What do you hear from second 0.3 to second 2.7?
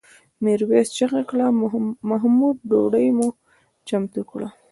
میرويس چیغه کړه محموده